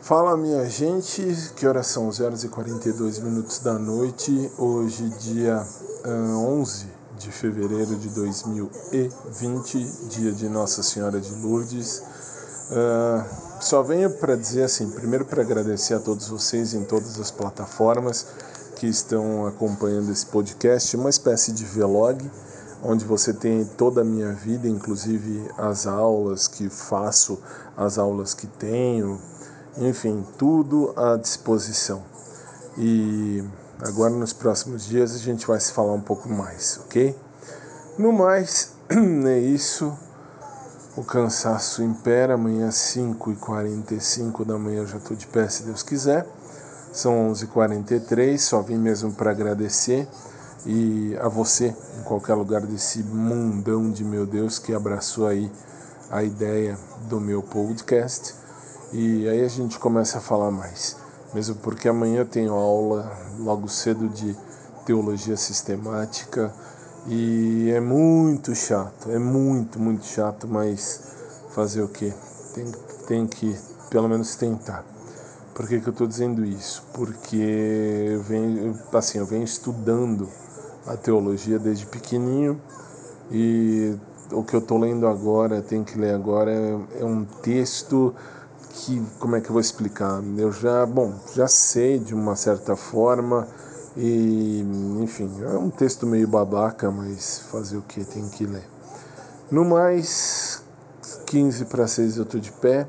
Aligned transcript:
Fala 0.00 0.38
minha 0.38 0.64
gente, 0.70 1.22
que 1.54 1.66
horas 1.66 1.88
são? 1.88 2.08
11 2.08 2.22
horas 2.22 2.44
e 2.44 2.48
42 2.48 3.18
minutos 3.18 3.58
da 3.58 3.74
noite, 3.74 4.50
hoje 4.56 5.06
dia 5.20 5.62
uh, 6.06 6.60
11 6.60 6.86
de 7.18 7.30
fevereiro 7.30 7.94
de 7.96 8.08
2020, 8.08 9.78
dia 10.08 10.32
de 10.32 10.48
Nossa 10.48 10.82
Senhora 10.82 11.20
de 11.20 11.30
Lourdes. 11.34 12.02
Uh, 12.70 13.22
só 13.60 13.82
venho 13.82 14.10
para 14.10 14.34
dizer 14.34 14.62
assim, 14.62 14.88
primeiro 14.90 15.26
para 15.26 15.42
agradecer 15.42 15.94
a 15.94 16.00
todos 16.00 16.28
vocês 16.28 16.72
em 16.72 16.84
todas 16.84 17.20
as 17.20 17.30
plataformas 17.30 18.26
que 18.76 18.86
estão 18.86 19.46
acompanhando 19.46 20.10
esse 20.10 20.24
podcast, 20.24 20.96
uma 20.96 21.10
espécie 21.10 21.52
de 21.52 21.64
vlog, 21.64 22.18
onde 22.82 23.04
você 23.04 23.32
tem 23.32 23.64
toda 23.64 24.02
a 24.02 24.04
minha 24.04 24.32
vida, 24.32 24.68
inclusive 24.68 25.50
as 25.56 25.86
aulas 25.86 26.46
que 26.46 26.68
faço, 26.68 27.40
as 27.76 27.98
aulas 27.98 28.34
que 28.34 28.46
tenho, 28.46 29.20
enfim, 29.76 30.24
tudo 30.36 30.92
à 30.96 31.16
disposição. 31.16 32.02
E 32.76 33.42
agora 33.80 34.10
nos 34.10 34.32
próximos 34.32 34.86
dias 34.86 35.14
a 35.14 35.18
gente 35.18 35.46
vai 35.46 35.58
se 35.58 35.72
falar 35.72 35.92
um 35.92 36.00
pouco 36.00 36.28
mais, 36.28 36.80
ok? 36.84 37.16
No 37.98 38.12
mais, 38.12 38.72
é 39.26 39.38
isso. 39.38 39.92
O 40.96 41.04
cansaço 41.04 41.82
impera, 41.82 42.34
amanhã 42.34 42.68
5h45 42.70 44.44
da 44.44 44.58
manhã 44.58 44.80
eu 44.80 44.86
já 44.86 44.98
estou 44.98 45.16
de 45.16 45.26
pé, 45.26 45.48
se 45.48 45.62
Deus 45.62 45.82
quiser. 45.82 46.26
São 46.92 47.30
11h43, 47.32 48.38
só 48.38 48.62
vim 48.62 48.78
mesmo 48.78 49.12
para 49.12 49.30
agradecer 49.30 50.08
e 50.66 51.16
a 51.20 51.28
você, 51.28 51.74
em 51.98 52.02
qualquer 52.02 52.34
lugar 52.34 52.62
desse 52.62 53.02
mundão 53.02 53.90
de 53.90 54.04
meu 54.04 54.26
Deus 54.26 54.58
que 54.58 54.74
abraçou 54.74 55.26
aí 55.26 55.50
a 56.10 56.22
ideia 56.22 56.78
do 57.08 57.20
meu 57.20 57.42
podcast 57.42 58.34
e 58.92 59.28
aí 59.28 59.44
a 59.44 59.48
gente 59.48 59.78
começa 59.78 60.18
a 60.18 60.20
falar 60.20 60.50
mais. 60.50 60.96
Mesmo 61.34 61.56
porque 61.56 61.88
amanhã 61.88 62.24
tenho 62.24 62.54
aula 62.54 63.10
logo 63.38 63.68
cedo 63.68 64.08
de 64.08 64.34
teologia 64.86 65.36
sistemática 65.36 66.52
e 67.06 67.70
é 67.70 67.80
muito 67.80 68.54
chato, 68.54 69.10
é 69.10 69.18
muito, 69.18 69.78
muito 69.78 70.06
chato, 70.06 70.48
mas 70.48 71.00
fazer 71.50 71.82
o 71.82 71.88
quê? 71.88 72.12
Tem, 72.54 72.72
tem 73.06 73.26
que 73.26 73.54
pelo 73.90 74.08
menos 74.08 74.34
tentar. 74.36 74.84
Por 75.54 75.66
que, 75.66 75.80
que 75.80 75.88
eu 75.88 75.92
estou 75.92 76.06
dizendo 76.06 76.44
isso? 76.44 76.84
Porque 76.94 77.36
eu 77.36 78.22
venho, 78.22 78.78
assim, 78.92 79.18
eu 79.18 79.26
venho 79.26 79.44
estudando 79.44 80.28
a 80.86 80.96
teologia 80.96 81.58
desde 81.58 81.86
pequenininho 81.86 82.60
e 83.30 83.94
o 84.32 84.42
que 84.42 84.54
eu 84.54 84.60
estou 84.60 84.78
lendo 84.78 85.06
agora, 85.06 85.62
tenho 85.62 85.84
que 85.84 85.98
ler 85.98 86.14
agora, 86.14 86.50
é, 86.50 87.00
é 87.00 87.04
um 87.04 87.24
texto 87.24 88.14
que 88.70 89.02
como 89.18 89.36
é 89.36 89.40
que 89.40 89.48
eu 89.48 89.52
vou 89.52 89.60
explicar? 89.60 90.22
Eu 90.36 90.52
já, 90.52 90.86
bom, 90.86 91.12
já 91.34 91.48
sei 91.48 91.98
de 91.98 92.14
uma 92.14 92.36
certa 92.36 92.76
forma 92.76 93.48
e, 93.96 94.64
enfim, 95.00 95.30
é 95.42 95.58
um 95.58 95.70
texto 95.70 96.06
meio 96.06 96.28
babaca, 96.28 96.90
mas 96.90 97.40
fazer 97.50 97.76
o 97.76 97.82
que 97.82 98.04
tem 98.04 98.28
que 98.28 98.46
ler. 98.46 98.64
No 99.50 99.64
mais, 99.64 100.62
15 101.26 101.64
para 101.64 101.86
6 101.86 102.18
eu 102.18 102.24
tô 102.24 102.38
de 102.38 102.52
pé 102.52 102.86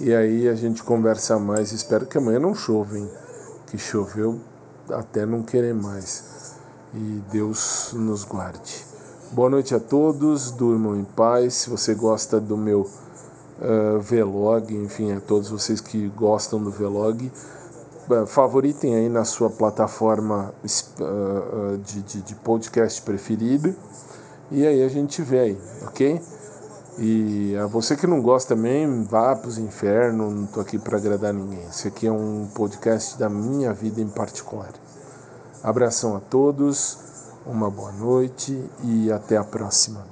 e 0.00 0.14
aí 0.14 0.48
a 0.48 0.54
gente 0.54 0.82
conversa 0.82 1.38
mais. 1.38 1.72
Espero 1.72 2.06
que 2.06 2.18
amanhã 2.18 2.38
não 2.38 2.54
chova, 2.54 2.98
hein? 2.98 3.10
Que 3.66 3.78
choveu 3.78 4.40
até 4.90 5.26
não 5.26 5.42
querer 5.42 5.74
mais. 5.74 6.35
E 6.96 7.22
Deus 7.30 7.90
nos 7.92 8.24
guarde. 8.24 8.82
Boa 9.32 9.50
noite 9.50 9.74
a 9.74 9.78
todos, 9.78 10.50
durmam 10.50 10.96
em 10.96 11.04
paz. 11.04 11.52
Se 11.52 11.68
você 11.68 11.94
gosta 11.94 12.40
do 12.40 12.56
meu 12.56 12.88
uh, 13.60 14.00
Vlog, 14.00 14.74
enfim, 14.74 15.12
a 15.12 15.20
todos 15.20 15.50
vocês 15.50 15.78
que 15.78 16.08
gostam 16.08 16.58
do 16.58 16.70
Vlog. 16.70 17.30
Uh, 18.08 18.26
favoritem 18.26 18.94
aí 18.94 19.08
na 19.10 19.26
sua 19.26 19.50
plataforma 19.50 20.54
uh, 20.64 21.76
de, 21.76 22.00
de, 22.00 22.22
de, 22.22 22.34
podcast 22.36 23.02
preferida. 23.02 23.76
E 24.50 24.66
aí 24.66 24.82
a 24.82 24.88
gente 24.88 25.20
vê 25.20 25.40
aí, 25.40 25.60
ok? 25.86 26.18
E 26.98 27.54
a 27.56 27.66
você 27.66 27.94
que 27.94 28.06
não 28.06 28.22
gosta 28.22 28.54
também, 28.54 29.04
vá 29.04 29.36
para 29.36 29.48
os 29.48 29.58
infernos, 29.58 30.32
não 30.32 30.44
estou 30.44 30.62
aqui 30.62 30.78
para 30.78 30.96
agradar 30.96 31.34
ninguém. 31.34 31.62
Esse 31.68 31.88
aqui 31.88 32.06
é 32.06 32.12
um 32.12 32.48
podcast 32.54 33.18
da 33.18 33.28
minha 33.28 33.74
vida 33.74 34.00
em 34.00 34.08
particular. 34.08 34.72
Abração 35.66 36.14
a 36.14 36.20
todos, 36.20 36.96
uma 37.44 37.68
boa 37.68 37.90
noite 37.90 38.56
e 38.84 39.10
até 39.10 39.36
a 39.36 39.42
próxima. 39.42 40.06